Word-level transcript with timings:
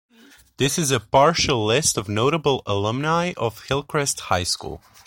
This 0.57 0.79
is 0.79 0.89
a 0.89 0.99
partial 0.99 1.63
list 1.63 1.95
of 1.95 2.09
notable 2.09 2.63
alumni 2.65 3.33
of 3.37 3.65
Hillcrest 3.65 4.19
High 4.21 4.41
School. 4.45 4.81